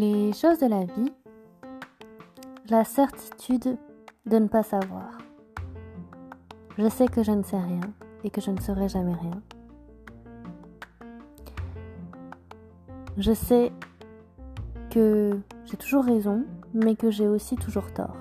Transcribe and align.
Les 0.00 0.32
choses 0.32 0.60
de 0.60 0.68
la 0.68 0.84
vie, 0.84 1.12
la 2.70 2.84
certitude 2.84 3.76
de 4.26 4.38
ne 4.38 4.46
pas 4.46 4.62
savoir. 4.62 5.18
Je 6.78 6.88
sais 6.88 7.08
que 7.08 7.24
je 7.24 7.32
ne 7.32 7.42
sais 7.42 7.58
rien 7.58 7.80
et 8.22 8.30
que 8.30 8.40
je 8.40 8.52
ne 8.52 8.60
saurai 8.60 8.88
jamais 8.88 9.14
rien. 9.14 9.42
Je 13.16 13.32
sais 13.32 13.72
que 14.88 15.36
j'ai 15.64 15.76
toujours 15.76 16.04
raison, 16.04 16.44
mais 16.72 16.94
que 16.94 17.10
j'ai 17.10 17.26
aussi 17.26 17.56
toujours 17.56 17.92
tort. 17.92 18.14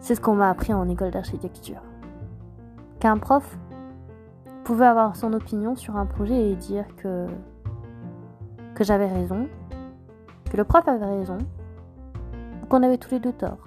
C'est 0.00 0.16
ce 0.16 0.20
qu'on 0.20 0.34
m'a 0.34 0.50
appris 0.50 0.74
en 0.74 0.86
école 0.86 1.12
d'architecture. 1.12 1.80
Qu'un 3.00 3.16
prof 3.16 3.56
pouvait 4.64 4.84
avoir 4.84 5.16
son 5.16 5.32
opinion 5.32 5.76
sur 5.76 5.96
un 5.96 6.04
projet 6.04 6.50
et 6.50 6.56
dire 6.56 6.84
que 6.96 7.26
que 8.76 8.84
j'avais 8.84 9.06
raison, 9.06 9.48
que 10.50 10.56
le 10.56 10.64
prof 10.64 10.86
avait 10.86 11.06
raison, 11.06 11.38
qu'on 12.68 12.82
avait 12.82 12.98
tous 12.98 13.10
les 13.12 13.20
deux 13.20 13.32
tort. 13.32 13.66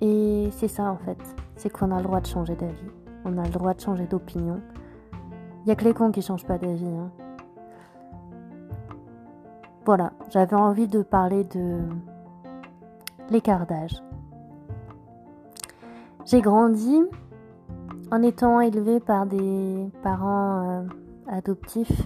Et 0.00 0.48
c'est 0.50 0.68
ça 0.68 0.90
en 0.90 0.96
fait, 0.96 1.18
c'est 1.56 1.70
qu'on 1.70 1.92
a 1.92 1.98
le 1.98 2.02
droit 2.02 2.20
de 2.20 2.26
changer 2.26 2.56
d'avis, 2.56 2.90
on 3.24 3.38
a 3.38 3.44
le 3.44 3.50
droit 3.50 3.74
de 3.74 3.80
changer 3.80 4.06
d'opinion. 4.06 4.60
Il 5.60 5.66
n'y 5.66 5.72
a 5.72 5.76
que 5.76 5.84
les 5.84 5.94
cons 5.94 6.10
qui 6.10 6.20
changent 6.20 6.44
pas 6.44 6.58
d'avis. 6.58 6.84
Hein. 6.84 7.10
Voilà, 9.86 10.12
j'avais 10.30 10.56
envie 10.56 10.88
de 10.88 11.02
parler 11.02 11.44
de 11.44 11.78
l'écart 13.30 13.66
d'âge. 13.66 14.02
J'ai 16.24 16.40
grandi 16.40 17.02
en 18.10 18.20
étant 18.22 18.60
élevée 18.60 18.98
par 18.98 19.26
des 19.26 19.88
parents 20.02 20.68
euh, 20.68 20.82
adoptifs 21.28 22.02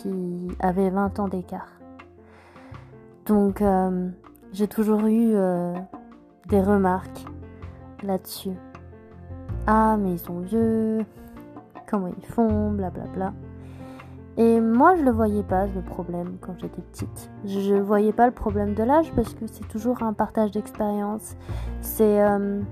qui 0.00 0.48
avaient 0.60 0.90
20 0.90 1.18
ans 1.20 1.28
d'écart. 1.28 1.80
Donc 3.26 3.60
euh, 3.62 4.08
j'ai 4.52 4.66
toujours 4.66 5.06
eu 5.06 5.32
euh, 5.34 5.74
des 6.48 6.60
remarques 6.60 7.26
là-dessus. 8.02 8.54
Ah 9.66 9.96
mais 9.98 10.12
ils 10.12 10.18
sont 10.18 10.40
vieux, 10.40 11.04
comment 11.88 12.08
ils 12.08 12.26
font, 12.26 12.70
blablabla. 12.70 13.12
Bla 13.12 13.30
bla. 13.30 13.32
Et 14.36 14.60
moi 14.60 14.96
je 14.96 15.02
le 15.02 15.10
voyais 15.10 15.42
pas 15.42 15.66
le 15.66 15.82
problème 15.82 16.38
quand 16.40 16.54
j'étais 16.58 16.80
petite. 16.80 17.30
Je 17.44 17.74
voyais 17.74 18.12
pas 18.12 18.26
le 18.26 18.32
problème 18.32 18.74
de 18.74 18.82
l'âge 18.82 19.12
parce 19.14 19.34
que 19.34 19.46
c'est 19.46 19.68
toujours 19.68 20.02
un 20.02 20.14
partage 20.14 20.50
d'expérience. 20.50 21.36
C'est 21.82 22.22
euh, 22.22 22.62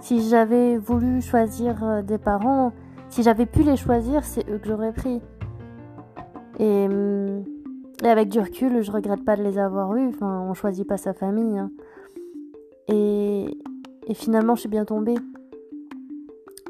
si 0.00 0.28
j'avais 0.28 0.76
voulu 0.76 1.22
choisir 1.22 2.02
des 2.02 2.18
parents, 2.18 2.72
si 3.10 3.22
j'avais 3.22 3.46
pu 3.46 3.62
les 3.62 3.76
choisir, 3.76 4.24
c'est 4.24 4.48
eux 4.50 4.58
que 4.58 4.66
j'aurais 4.66 4.92
pris. 4.92 5.22
Et, 6.62 6.86
et, 8.04 8.08
avec 8.08 8.28
du 8.28 8.38
recul, 8.38 8.82
je 8.82 8.92
regrette 8.92 9.24
pas 9.24 9.36
de 9.36 9.42
les 9.42 9.58
avoir 9.58 9.94
eus. 9.96 10.08
Enfin, 10.08 10.46
on 10.48 10.54
choisit 10.54 10.86
pas 10.86 10.96
sa 10.96 11.12
famille. 11.12 11.58
Hein. 11.58 11.70
Et, 12.88 13.58
finalement, 14.14 14.54
je 14.54 14.60
suis 14.60 14.68
bien 14.68 14.84
tombée. 14.84 15.16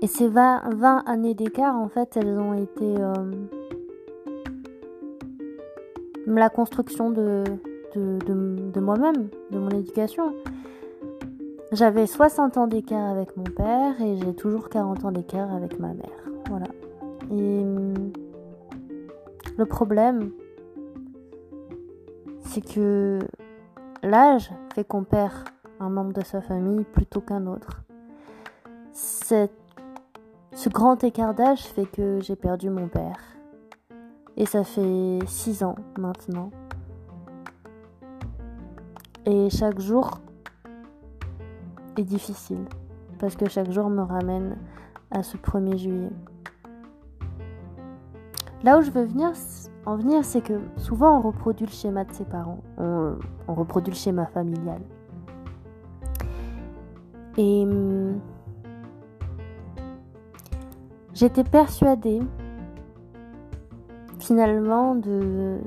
Et 0.00 0.06
ces 0.06 0.28
20, 0.28 0.74
20 0.74 1.02
années 1.06 1.34
d'écart, 1.34 1.76
en 1.76 1.88
fait, 1.88 2.16
elles 2.16 2.38
ont 2.38 2.54
été 2.54 2.94
euh, 2.98 3.12
la 6.26 6.48
construction 6.48 7.10
de, 7.10 7.44
de, 7.94 8.80
moi-même, 8.80 9.28
de 9.50 9.58
mon 9.58 9.68
éducation. 9.70 10.34
J'avais 11.72 12.06
60 12.06 12.56
ans 12.56 12.66
d'écart 12.66 13.10
avec 13.10 13.36
mon 13.36 13.44
père 13.44 14.00
et 14.00 14.16
j'ai 14.16 14.34
toujours 14.34 14.68
40 14.68 15.04
ans 15.04 15.12
d'écart 15.12 15.52
avec 15.54 15.78
ma 15.78 15.94
mère. 15.94 16.30
Voilà. 16.48 16.66
Et 17.30 17.64
le 19.56 19.66
problème, 19.66 20.32
c'est 22.40 22.60
que 22.60 23.18
l'âge 24.02 24.50
fait 24.74 24.84
qu'on 24.84 25.04
perd 25.04 25.32
un 25.80 25.90
membre 25.90 26.12
de 26.12 26.24
sa 26.24 26.40
famille 26.40 26.84
plutôt 26.84 27.20
qu'un 27.20 27.46
autre. 27.46 27.82
ce 28.92 29.48
grand 30.68 31.02
écart 31.02 31.34
d'âge 31.34 31.62
fait 31.62 31.86
que 31.86 32.20
j'ai 32.20 32.36
perdu 32.36 32.70
mon 32.70 32.88
père. 32.88 33.18
Et 34.36 34.46
ça 34.46 34.64
fait 34.64 35.18
six 35.26 35.62
ans 35.62 35.76
maintenant. 35.98 36.50
Et 39.26 39.50
chaque 39.50 39.78
jour 39.78 40.20
est 41.96 42.04
difficile. 42.04 42.64
Parce 43.18 43.36
que 43.36 43.48
chaque 43.48 43.70
jour 43.70 43.88
me 43.88 44.02
ramène 44.02 44.56
à 45.10 45.22
ce 45.22 45.36
1er 45.36 45.76
juillet. 45.76 46.10
Là 48.64 48.78
où 48.78 48.82
je 48.82 48.90
veux 48.90 49.04
venir, 49.04 49.32
en 49.86 49.96
venir, 49.96 50.24
c'est 50.24 50.40
que 50.40 50.60
souvent 50.76 51.18
on 51.18 51.20
reproduit 51.20 51.66
le 51.66 51.72
schéma 51.72 52.04
de 52.04 52.12
ses 52.12 52.24
parents, 52.24 52.60
on, 52.78 53.16
reproduit 53.48 53.92
le 53.92 53.98
schéma 53.98 54.26
familial. 54.26 54.80
Et 57.36 57.64
hum, 57.64 58.20
j'étais 61.12 61.42
persuadée 61.44 62.20
finalement 64.20 64.94
de 64.94 65.58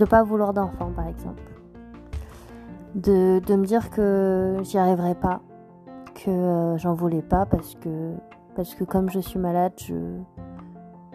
ne 0.00 0.04
pas 0.04 0.24
vouloir 0.24 0.52
d'enfant 0.52 0.90
par 0.90 1.06
exemple. 1.06 1.42
De, 2.96 3.40
de, 3.46 3.54
me 3.54 3.64
dire 3.64 3.90
que 3.90 4.56
j'y 4.64 4.76
arriverais 4.76 5.14
pas, 5.14 5.40
que 6.14 6.30
euh, 6.30 6.76
j'en 6.78 6.92
voulais 6.92 7.22
pas 7.22 7.46
parce 7.46 7.74
que 7.76 8.12
parce 8.54 8.74
que 8.74 8.84
comme 8.84 9.08
je 9.08 9.20
suis 9.20 9.38
malade, 9.38 9.72
je 9.76 9.94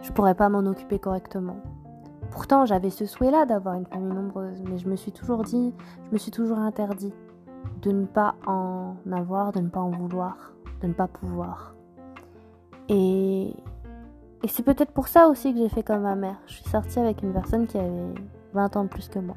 je 0.08 0.14
pourrais 0.14 0.36
pas 0.36 0.48
m'en 0.48 0.60
occuper 0.60 1.00
correctement. 1.00 1.58
Pourtant, 2.32 2.66
j'avais 2.66 2.90
ce 2.90 3.06
souhait-là 3.06 3.46
d'avoir 3.46 3.76
une 3.76 3.86
famille 3.86 4.14
nombreuse, 4.14 4.64
mais 4.64 4.78
je 4.78 4.88
me 4.88 4.96
suis 4.96 5.12
toujours 5.12 5.44
dit, 5.44 5.74
je 6.06 6.14
me 6.14 6.18
suis 6.18 6.32
toujours 6.32 6.60
interdit 6.60 7.14
de 7.82 7.92
ne 7.92 8.06
pas 8.06 8.36
en 8.46 8.96
avoir, 9.12 9.52
de 9.52 9.60
ne 9.60 9.68
pas 9.68 9.82
en 9.82 9.90
vouloir, 9.90 10.54
de 10.82 10.88
ne 10.88 10.94
pas 10.94 11.08
pouvoir. 11.08 11.76
Et, 12.88 13.54
et 14.44 14.48
c'est 14.48 14.64
peut-être 14.64 14.92
pour 14.92 15.10
ça 15.10 15.28
aussi 15.28 15.54
que 15.54 15.60
j'ai 15.60 15.70
fait 15.70 15.84
comme 15.84 16.04
ma 16.04 16.16
mère. 16.16 16.38
Je 16.48 16.54
suis 16.54 16.70
sortie 16.70 17.00
avec 17.00 17.22
une 17.22 17.34
personne 17.34 17.68
qui 17.68 17.78
avait 17.78 18.14
20 18.54 18.78
ans 18.78 18.84
de 18.86 18.90
plus 18.90 19.10
que 19.10 19.20
moi. 19.20 19.36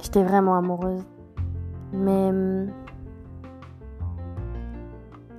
J'étais 0.00 0.22
vraiment 0.22 0.56
amoureuse. 0.56 1.02
Mais 1.92 2.28
hum, 2.28 2.68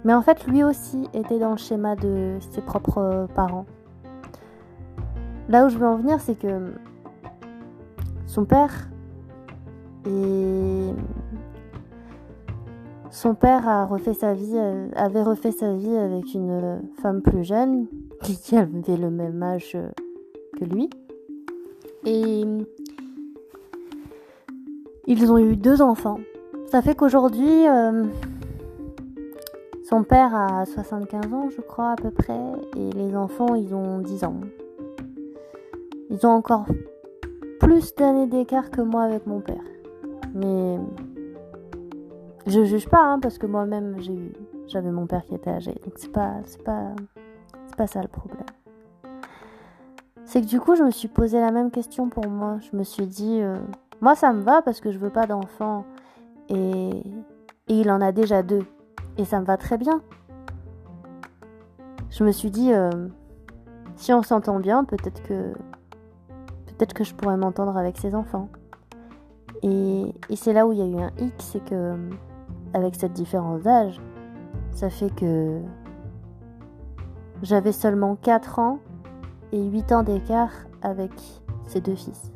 mais 0.06 0.14
en 0.14 0.22
fait, 0.22 0.48
lui 0.48 0.64
aussi 0.64 1.08
était 1.14 1.40
dans 1.40 1.52
le 1.52 1.58
schéma 1.58 1.96
de 1.96 2.38
ses 2.52 2.62
propres 2.62 3.28
parents. 3.36 3.66
Là 5.50 5.66
où 5.66 5.70
je 5.70 5.78
veux 5.78 5.88
en 5.88 5.96
venir, 5.96 6.20
c'est 6.22 6.38
que 6.38 6.74
son 8.26 8.46
père 8.46 8.90
et 10.06 10.94
son 13.10 13.34
père 13.34 13.88
vie, 13.98 14.58
avait 14.96 15.24
refait 15.24 15.52
sa 15.52 15.74
vie 15.74 15.96
avec 15.96 16.34
une 16.34 16.82
femme 17.02 17.22
plus 17.22 17.44
jeune 17.44 17.88
qui 18.22 18.56
avait 18.56 18.98
le 18.98 19.10
même 19.10 19.42
âge 19.44 19.78
que 20.58 20.66
lui. 20.66 20.90
Et 22.06 22.44
ils 25.08 25.32
ont 25.32 25.38
eu 25.38 25.56
deux 25.56 25.82
enfants. 25.82 26.20
Ça 26.68 26.82
fait 26.82 26.96
qu'aujourd'hui, 26.96 27.68
euh, 27.68 28.06
son 29.90 30.04
père 30.04 30.36
a 30.36 30.66
75 30.68 31.34
ans, 31.34 31.50
je 31.50 31.62
crois, 31.62 31.92
à 31.92 31.96
peu 31.96 32.12
près, 32.12 32.40
et 32.78 32.92
les 32.92 33.16
enfants, 33.16 33.56
ils 33.56 33.74
ont 33.74 33.98
10 33.98 34.24
ans. 34.24 34.36
Ils 36.12 36.28
ont 36.28 36.30
encore 36.30 36.68
plus 37.60 37.96
d'années 37.96 38.28
d'écart 38.28 38.70
que 38.70 38.82
moi 38.82 39.02
avec 39.02 39.26
mon 39.26 39.42
père. 39.42 39.64
Mais 40.36 40.78
je 42.46 42.64
juge 42.66 42.88
pas, 42.88 43.02
hein, 43.02 43.20
parce 43.20 43.40
que 43.40 43.48
moi-même, 43.48 43.96
j'avais 44.68 44.92
mon 44.92 45.08
père 45.08 45.26
qui 45.26 45.34
était 45.34 45.50
âgé, 45.50 45.72
donc 45.84 45.94
c'est 45.96 46.12
pas, 46.12 46.36
pas, 47.76 47.88
ça 47.88 48.04
le 48.04 48.08
problème. 48.08 48.46
C'est 50.24 50.42
que 50.42 50.46
du 50.46 50.60
coup, 50.60 50.76
je 50.76 50.84
me 50.84 50.92
suis 50.92 51.08
posé 51.08 51.40
la 51.40 51.50
même 51.50 51.72
question 51.72 52.10
pour 52.10 52.28
moi. 52.28 52.58
Je 52.60 52.78
me 52.78 52.84
suis 52.84 53.08
dit, 53.08 53.40
euh, 53.42 53.58
moi, 54.02 54.14
ça 54.14 54.34
me 54.34 54.42
va 54.42 54.62
parce 54.62 54.82
que 54.82 54.92
je 54.92 55.00
veux 55.00 55.10
pas 55.10 55.26
d'enfant, 55.26 55.84
et, 56.48 56.90
et 57.68 57.74
il 57.74 57.90
en 57.90 58.02
a 58.02 58.12
déjà 58.12 58.44
deux. 58.44 58.66
Et 59.18 59.26
ça 59.26 59.40
me 59.40 59.46
va 59.46 59.58
très 59.58 59.78
bien. 59.78 60.02
Je 62.10 62.24
me 62.24 62.32
suis 62.32 62.52
dit, 62.52 62.74
euh, 62.74 62.90
si 63.96 64.14
on 64.14 64.24
s'entend 64.24 64.60
bien, 64.60 64.86
peut-être 64.86 65.22
que 65.22 65.54
je 67.04 67.14
pourrais 67.14 67.38
m'entendre 67.38 67.78
avec 67.78 67.98
ses 67.98 68.16
enfants. 68.16 68.50
Et, 69.62 70.14
et 70.30 70.36
c'est 70.36 70.54
là 70.54 70.66
où 70.66 70.72
il 70.72 70.80
y 70.80 70.82
a 70.82 70.86
eu 70.86 70.98
un 71.02 71.12
hic, 71.18 71.34
c'est 71.40 71.64
que 71.64 71.96
avec 72.74 72.96
cette 72.96 73.14
différence 73.14 73.62
d'âge, 73.62 74.00
ça 74.72 74.90
fait 74.90 75.14
que 75.14 75.60
j'avais 77.42 77.72
seulement 77.72 78.16
4 78.16 78.60
ans 78.60 78.80
et 79.52 79.64
8 79.64 79.92
ans 79.92 80.04
d'écart 80.04 80.52
avec 80.82 81.12
ses 81.68 81.82
deux 81.82 81.96
fils. 81.96 82.32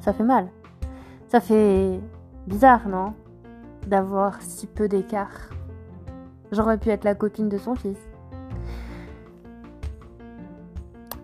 Ça 0.00 0.12
fait 0.12 0.24
mal. 0.24 0.48
Ça 1.28 1.40
fait 1.40 2.00
bizarre, 2.46 2.88
non? 2.88 3.14
D'avoir 3.86 4.40
si 4.40 4.66
peu 4.66 4.88
d'écart 4.88 5.50
J'aurais 6.52 6.78
pu 6.78 6.90
être 6.90 7.04
la 7.04 7.14
copine 7.14 7.48
de 7.48 7.58
son 7.58 7.74
fils. 7.74 7.98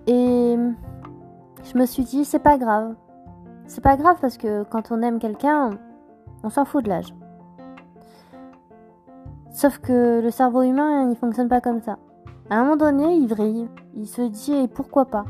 Et 0.07 0.57
je 1.65 1.79
me 1.79 1.85
suis 1.85 2.03
dit, 2.03 2.25
c'est 2.25 2.39
pas 2.39 2.57
grave. 2.57 2.95
C'est 3.67 3.83
pas 3.83 3.97
grave 3.97 4.17
parce 4.21 4.39
que 4.39 4.65
quand 4.65 4.91
on 4.91 5.03
aime 5.03 5.19
quelqu'un, 5.19 5.71
on 6.43 6.49
s'en 6.49 6.65
fout 6.65 6.83
de 6.83 6.89
l'âge. 6.89 7.15
Sauf 9.51 9.79
que 9.79 10.21
le 10.23 10.31
cerveau 10.31 10.63
humain, 10.63 11.11
il 11.11 11.17
fonctionne 11.17 11.49
pas 11.49 11.61
comme 11.61 11.83
ça. 11.83 11.99
À 12.49 12.57
un 12.57 12.63
moment 12.63 12.77
donné, 12.77 13.17
il 13.17 13.27
vrille. 13.27 13.69
Il 13.95 14.07
se 14.07 14.23
dit, 14.23 14.55
et 14.55 14.69
pourquoi 14.69 15.05
pas? 15.05 15.27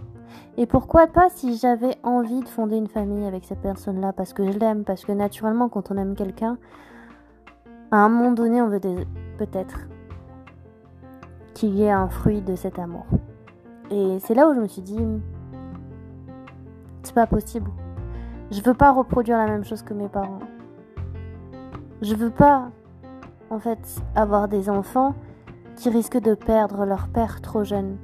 Et 0.56 0.66
pourquoi 0.66 1.08
pas 1.08 1.28
si 1.30 1.56
j'avais 1.56 1.96
envie 2.04 2.40
de 2.40 2.48
fonder 2.48 2.76
une 2.76 2.88
famille 2.88 3.26
avec 3.26 3.44
cette 3.44 3.60
personne-là? 3.60 4.12
Parce 4.12 4.32
que 4.32 4.48
je 4.50 4.58
l'aime, 4.58 4.84
parce 4.84 5.04
que 5.04 5.12
naturellement, 5.12 5.68
quand 5.68 5.90
on 5.90 5.96
aime 5.96 6.14
quelqu'un, 6.14 6.58
à 7.90 7.98
un 7.98 8.08
moment 8.08 8.32
donné, 8.32 8.60
on 8.60 8.68
veut 8.68 8.80
peut-être 9.38 9.88
qu'il 11.54 11.74
y 11.74 11.84
ait 11.84 11.90
un 11.90 12.08
fruit 12.08 12.42
de 12.42 12.54
cet 12.54 12.78
amour. 12.78 13.06
Et 13.90 14.18
c'est 14.20 14.34
là 14.34 14.48
où 14.48 14.54
je 14.54 14.60
me 14.60 14.66
suis 14.66 14.82
dit, 14.82 15.00
c'est 17.02 17.14
pas 17.14 17.26
possible. 17.26 17.70
Je 18.50 18.60
veux 18.62 18.74
pas 18.74 18.92
reproduire 18.92 19.38
la 19.38 19.46
même 19.46 19.64
chose 19.64 19.82
que 19.82 19.94
mes 19.94 20.08
parents. 20.08 20.40
Je 22.02 22.14
veux 22.14 22.30
pas, 22.30 22.70
en 23.50 23.58
fait, 23.58 23.78
avoir 24.14 24.48
des 24.48 24.68
enfants 24.68 25.14
qui 25.76 25.88
risquent 25.88 26.20
de 26.20 26.34
perdre 26.34 26.84
leur 26.84 27.08
père 27.08 27.40
trop 27.40 27.64
jeune. 27.64 27.96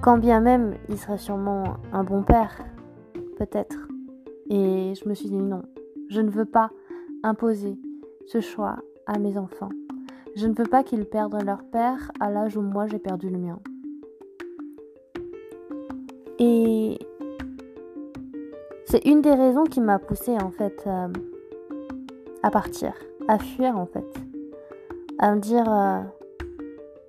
Quand 0.00 0.18
bien 0.18 0.40
même 0.40 0.74
il 0.88 0.98
serait 0.98 1.18
sûrement 1.18 1.78
un 1.92 2.04
bon 2.04 2.22
père, 2.22 2.64
peut-être. 3.38 3.88
Et 4.48 4.94
je 4.94 5.08
me 5.08 5.14
suis 5.14 5.28
dit 5.28 5.42
non, 5.42 5.62
je 6.08 6.20
ne 6.20 6.30
veux 6.30 6.44
pas 6.44 6.70
imposer 7.24 7.76
ce 8.26 8.40
choix 8.40 8.76
à 9.06 9.18
mes 9.18 9.38
enfants. 9.38 9.70
Je 10.34 10.46
ne 10.46 10.54
veux 10.54 10.64
pas 10.64 10.82
qu'ils 10.82 11.06
perdent 11.06 11.42
leur 11.44 11.62
père 11.64 12.10
à 12.20 12.30
l'âge 12.30 12.56
où 12.56 12.60
moi 12.60 12.86
j'ai 12.86 12.98
perdu 12.98 13.30
le 13.30 13.38
mien. 13.38 13.58
Et 16.38 16.98
c'est 18.84 19.06
une 19.06 19.22
des 19.22 19.32
raisons 19.32 19.64
qui 19.64 19.80
m'a 19.80 19.98
poussée 19.98 20.36
en 20.36 20.50
fait 20.50 20.84
euh, 20.86 21.08
à 22.42 22.50
partir, 22.50 22.92
à 23.28 23.38
fuir 23.38 23.78
en 23.78 23.86
fait, 23.86 24.06
à 25.18 25.34
me 25.34 25.40
dire 25.40 25.72
euh, 25.72 26.00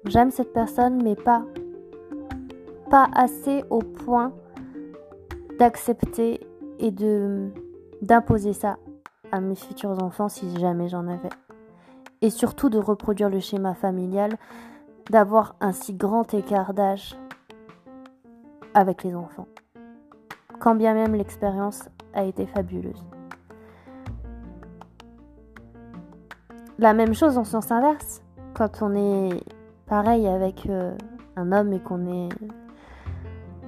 j'aime 0.06 0.32
cette 0.32 0.54
personne 0.54 1.04
mais 1.04 1.16
pas 1.16 1.44
pas 2.90 3.10
assez 3.14 3.66
au 3.70 3.80
point 3.80 4.32
d'accepter 5.60 6.40
et 6.80 6.92
de 6.92 7.50
d'imposer 8.02 8.54
ça 8.54 8.78
à 9.32 9.40
mes 9.40 9.56
futurs 9.56 10.02
enfants 10.04 10.30
si 10.30 10.58
jamais 10.60 10.90
j'en 10.90 11.08
avais. 11.08 11.30
Et 12.22 12.30
surtout 12.30 12.70
de 12.70 12.80
reproduire 12.80 13.30
le 13.30 13.40
schéma 13.40 13.74
familial, 13.74 14.38
d'avoir 15.10 15.56
un 15.62 15.72
si 15.72 15.94
grand 15.94 16.34
écart 16.34 16.74
d'âge 16.74 17.16
avec 18.74 19.04
les 19.04 19.16
enfants. 19.16 19.48
Quand 20.60 20.76
bien 20.76 20.94
même 20.94 21.16
l'expérience 21.16 21.90
a 22.14 22.24
été 22.24 22.46
fabuleuse. 22.48 23.04
La 26.80 26.94
même 26.94 27.14
chose 27.14 27.38
en 27.38 27.44
sens 27.44 27.72
inverse, 27.72 28.22
quand 28.54 28.82
on 28.82 28.96
est 28.96 29.44
pareil 29.88 30.28
avec 30.28 30.68
euh, 30.68 30.96
un 31.36 31.52
homme 31.52 31.74
et 31.74 31.80
qu'on 31.80 32.06
est 32.06 32.30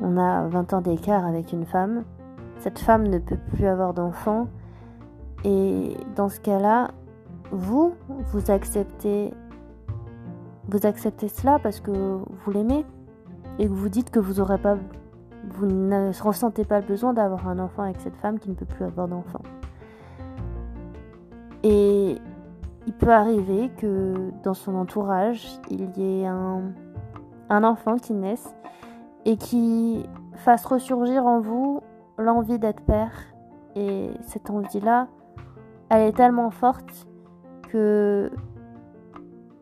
on 0.02 0.18
a 0.18 0.48
20 0.48 0.74
ans 0.74 0.82
d'écart 0.82 1.26
avec 1.26 1.52
une 1.52 1.66
femme, 1.66 2.04
cette 2.60 2.80
femme 2.80 3.08
ne 3.08 3.20
peut 3.20 3.38
plus 3.54 3.68
avoir 3.68 3.94
d'enfants 3.94 4.48
et 5.44 5.96
dans 6.16 6.30
ce 6.30 6.40
cas-là, 6.40 6.92
vous, 7.52 7.96
vous 8.32 8.52
acceptez, 8.52 9.34
vous 10.68 10.86
acceptez 10.86 11.28
cela 11.28 11.60
parce 11.60 11.80
que 11.80 11.92
vous 11.92 12.52
l'aimez 12.52 12.86
et 13.58 13.68
que 13.68 13.74
vous 13.74 13.90
dites 13.90 14.12
que 14.12 14.20
vous 14.20 14.40
aurez 14.40 14.58
pas, 14.58 14.78
vous 15.46 15.66
ne 15.66 16.12
ressentez 16.22 16.66
pas 16.66 16.80
le 16.80 16.86
besoin 16.86 17.14
d'avoir 17.14 17.48
un 17.48 17.60
enfant 17.60 17.84
avec 17.84 18.00
cette 18.02 18.16
femme 18.18 18.40
qui 18.40 18.50
ne 18.50 18.56
peut 18.56 18.66
plus 18.66 18.86
avoir 18.86 19.08
d'enfant. 19.08 19.42
Et 21.64 22.18
il 22.88 22.94
peut 22.94 23.12
arriver 23.12 23.70
que 23.78 24.32
dans 24.44 24.54
son 24.54 24.76
entourage, 24.76 25.46
il 25.70 25.98
y 25.98 26.22
ait 26.22 26.26
un, 26.26 26.72
un 27.50 27.64
enfant 27.64 27.98
qui 27.98 28.14
naisse 28.14 28.56
et 29.26 29.38
qui 29.38 30.06
fasse 30.36 30.66
ressurgir 30.66 31.26
en 31.26 31.40
vous 31.40 31.82
l'envie 32.18 32.60
d'être 32.60 32.82
père. 32.82 33.12
Et 33.76 34.12
cette 34.22 34.50
envie-là, 34.50 35.08
elle 35.90 36.04
est 36.04 36.14
tellement 36.14 36.52
forte 36.52 37.08
que 37.70 38.32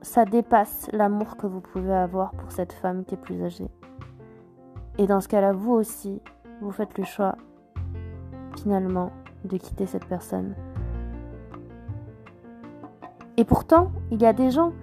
ça 0.01 0.25
dépasse 0.25 0.89
l'amour 0.93 1.37
que 1.37 1.47
vous 1.47 1.61
pouvez 1.61 1.93
avoir 1.93 2.31
pour 2.31 2.51
cette 2.51 2.73
femme 2.73 3.03
qui 3.05 3.15
est 3.15 3.17
plus 3.17 3.43
âgée. 3.43 3.69
Et 4.97 5.07
dans 5.07 5.21
ce 5.21 5.27
cas-là, 5.27 5.51
vous 5.51 5.73
aussi, 5.73 6.21
vous 6.61 6.71
faites 6.71 6.97
le 6.97 7.03
choix, 7.03 7.35
finalement, 8.57 9.11
de 9.45 9.57
quitter 9.57 9.85
cette 9.85 10.05
personne. 10.05 10.55
Et 13.37 13.43
pourtant, 13.43 13.91
il 14.11 14.21
y 14.21 14.25
a 14.25 14.33
des 14.33 14.49
gens, 14.49 14.73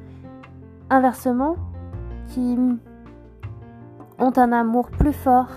inversement, 0.91 1.57
qui 2.29 2.57
ont 4.19 4.33
un 4.37 4.53
amour 4.53 4.91
plus 4.91 5.13
fort 5.13 5.49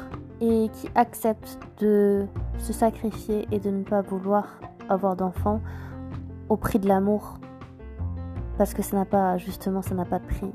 et 0.42 0.70
qui 0.74 0.90
acceptent 0.96 1.60
de 1.80 2.26
se 2.58 2.74
sacrifier 2.74 3.48
et 3.52 3.60
de 3.60 3.70
ne 3.70 3.84
pas 3.84 4.02
vouloir 4.02 4.60
avoir 4.90 5.16
d'enfants 5.16 5.62
au 6.50 6.58
prix 6.58 6.80
de 6.80 6.88
l'amour. 6.88 7.40
Parce 8.58 8.74
que 8.74 8.82
ça 8.82 8.98
n'a 8.98 9.06
pas, 9.06 9.38
justement, 9.38 9.82
ça 9.82 9.96
n'a 9.96 10.06
pas 10.06 10.20
de 10.20 10.26
prix. 10.26 10.52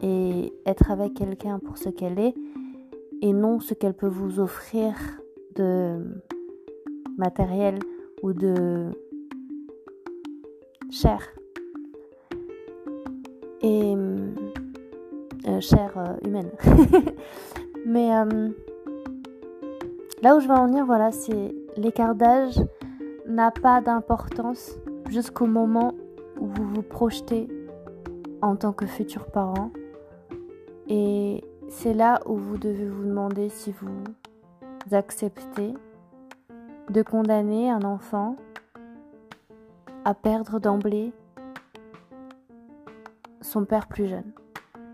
Et 0.00 0.52
être 0.66 0.90
avec 0.90 1.14
quelqu'un 1.14 1.58
pour 1.58 1.78
ce 1.78 1.88
qu'elle 1.88 2.18
est 2.18 2.34
et 3.20 3.32
non 3.32 3.60
ce 3.60 3.74
qu'elle 3.74 3.94
peut 3.94 4.08
vous 4.08 4.40
offrir 4.40 4.94
de 5.54 6.04
matériel 7.16 7.78
ou 8.22 8.32
de 8.32 8.90
chair. 10.90 11.20
Et 13.62 13.94
euh, 15.48 15.60
chair 15.60 15.92
euh, 15.96 16.16
humaine. 16.26 16.50
Mais 17.86 18.14
euh, 18.14 18.48
là 20.22 20.36
où 20.36 20.40
je 20.40 20.46
veux 20.46 20.54
en 20.54 20.66
venir, 20.66 20.84
voilà, 20.86 21.10
c'est 21.10 21.54
l'écart 21.76 22.14
d'âge 22.14 22.60
n'a 23.32 23.50
pas 23.50 23.80
d'importance 23.80 24.76
jusqu'au 25.08 25.46
moment 25.46 25.94
où 26.38 26.46
vous 26.46 26.68
vous 26.74 26.82
projetez 26.82 27.48
en 28.42 28.56
tant 28.56 28.72
que 28.72 28.86
futur 28.86 29.26
parent. 29.26 29.70
Et 30.88 31.42
c'est 31.68 31.94
là 31.94 32.20
où 32.26 32.36
vous 32.36 32.58
devez 32.58 32.86
vous 32.86 33.04
demander 33.04 33.48
si 33.48 33.72
vous 33.72 34.04
acceptez 34.94 35.72
de 36.90 37.02
condamner 37.02 37.70
un 37.70 37.82
enfant 37.82 38.36
à 40.04 40.14
perdre 40.14 40.58
d'emblée 40.58 41.12
son 43.40 43.64
père 43.64 43.86
plus 43.86 44.08
jeune 44.08 44.32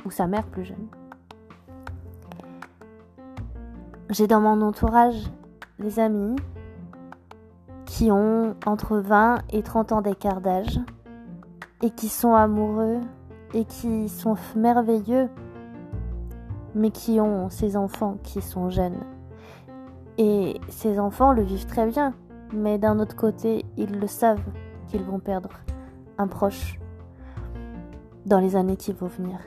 ou 0.05 0.11
sa 0.11 0.27
mère 0.29 0.47
plus 0.47 0.65
jeune. 0.65 0.87
J'ai 4.11 4.27
dans 4.27 4.41
mon 4.41 4.61
entourage 4.63 5.25
des 5.79 5.99
amis 5.99 6.37
qui 7.89 8.13
ont 8.13 8.55
entre 8.67 8.99
20 8.99 9.39
et 9.51 9.63
30 9.63 9.93
ans 9.93 10.03
d'écart 10.03 10.43
d'âge 10.43 10.79
et 11.83 11.89
qui 11.89 12.11
sont 12.11 12.35
amoureux 12.35 13.01
et 13.55 13.65
qui 13.65 14.11
sont 14.11 14.37
merveilleux, 14.55 15.31
mais 16.75 16.91
qui 16.91 17.19
ont 17.19 17.49
ces 17.49 17.79
enfants 17.79 18.19
qui 18.23 18.43
sont 18.43 18.69
jeunes. 18.69 19.01
Et 20.19 20.61
ces 20.69 21.01
enfants 21.01 21.33
le 21.33 21.43
vivent 21.43 21.65
très 21.65 21.87
bien, 21.87 22.13
mais 22.53 22.79
d'un 22.79 22.99
autre 22.99 23.17
côté, 23.17 23.65
ils 23.79 23.99
le 23.99 24.07
savent 24.07 24.45
qu'ils 24.89 25.05
vont 25.05 25.19
perdre 25.19 25.51
un 26.19 26.29
proche 26.29 26.79
dans 28.27 28.39
les 28.39 28.55
années 28.55 28.77
qui 28.77 28.93
vont 28.93 29.07
venir. 29.07 29.39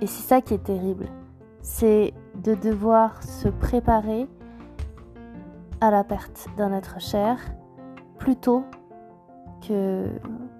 Et 0.00 0.06
c'est 0.06 0.22
ça 0.22 0.40
qui 0.40 0.54
est 0.54 0.62
terrible, 0.62 1.08
c'est 1.62 2.14
de 2.36 2.54
devoir 2.54 3.20
se 3.24 3.48
préparer 3.48 4.28
à 5.80 5.90
la 5.90 6.04
perte 6.04 6.46
d'un 6.56 6.72
être 6.72 7.00
cher 7.00 7.38
plutôt 8.18 8.64
que 9.66 10.06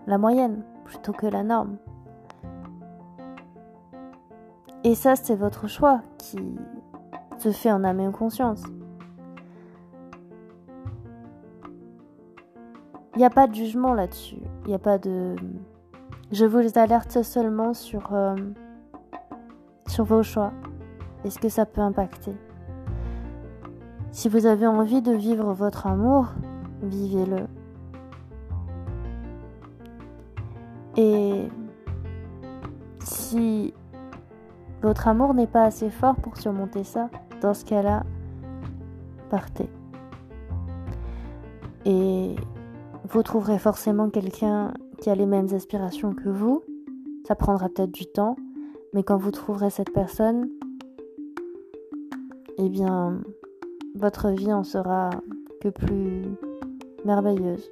la 0.07 0.19
moyenne, 0.19 0.62
plutôt 0.85 1.12
que 1.12 1.27
la 1.27 1.43
norme. 1.43 1.77
Et 4.85 4.95
ça, 4.95 5.17
c'est 5.17 5.35
votre 5.35 5.67
choix 5.67 6.00
qui 6.19 6.38
se 7.38 7.50
fait 7.50 7.71
en 7.71 7.85
âme 7.85 8.00
et 8.00 8.07
en 8.07 8.12
conscience. 8.12 8.62
Il 13.15 13.19
n'y 13.19 13.25
a 13.25 13.31
pas 13.31 13.49
de 13.49 13.55
jugement 13.55 13.95
là-dessus. 13.95 14.38
Il 14.62 14.69
n'y 14.69 14.75
a 14.75 14.79
pas 14.79 14.99
de... 14.99 15.35
Je 16.31 16.45
vous 16.45 16.79
alerte 16.79 17.23
seulement 17.23 17.75
sur, 17.75 18.15
euh, 18.15 18.37
sur 19.88 20.05
vos 20.05 20.23
choix. 20.23 20.53
Est-ce 21.25 21.38
que 21.38 21.49
ça 21.49 21.67
peut 21.67 21.81
impacter 21.81 22.37
Si 24.12 24.29
vous 24.29 24.47
avez 24.47 24.67
envie 24.67 25.03
de 25.03 25.12
vivre 25.12 25.53
votre 25.53 25.88
amour, 25.88 26.29
vivez-le. 26.82 27.47
Et 30.97 31.49
si 33.00 33.73
votre 34.82 35.08
amour 35.08 35.35
n'est 35.35 35.47
pas 35.47 35.64
assez 35.64 35.90
fort 35.90 36.16
pour 36.16 36.37
surmonter 36.37 36.85
ça, 36.85 37.11
Dans 37.40 37.54
ce 37.54 37.64
cas-là, 37.64 38.02
partez. 39.30 39.70
Et 41.85 42.35
vous 43.04 43.23
trouverez 43.23 43.61
forcément 43.61 44.11
quelqu'un 44.11 44.75
qui 45.00 45.08
a 45.08 45.14
les 45.14 45.26
mêmes 45.26 45.47
aspirations 45.54 46.14
que 46.14 46.28
vous. 46.28 46.64
Ça 47.28 47.37
prendra 47.37 47.68
peut-être 47.68 47.92
du 47.92 48.06
temps, 48.06 48.35
mais 48.92 49.04
quand 49.04 49.16
vous 49.16 49.30
trouverez 49.30 49.70
cette 49.70 49.92
personne, 49.92 50.49
eh 52.56 52.68
bien, 52.68 53.20
votre 53.94 54.30
vie 54.30 54.52
en 54.52 54.64
sera 54.64 55.11
que 55.61 55.68
plus 55.68 56.25
merveilleuse. 57.09 57.71